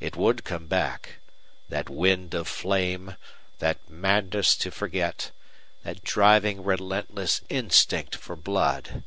It 0.00 0.16
would 0.16 0.44
come 0.44 0.66
back 0.66 1.16
that 1.68 1.90
wind 1.90 2.32
of 2.32 2.48
flame, 2.48 3.16
that 3.58 3.78
madness 3.90 4.56
to 4.56 4.70
forget, 4.70 5.30
that 5.82 6.02
driving, 6.02 6.64
relentless 6.64 7.42
instinct 7.50 8.16
for 8.16 8.34
blood. 8.34 9.04